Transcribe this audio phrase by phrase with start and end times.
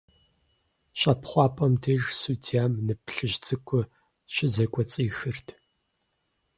[0.99, 3.85] ЩӀэпхъуапӀэм деж судьям нып плъыжь цӀыкӀур
[4.33, 5.47] щызэкӀуэцӀихырт.